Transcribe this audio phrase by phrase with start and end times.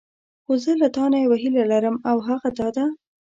[0.43, 2.85] خو زه له تانه یوه هیله لرم او هغه دا ده.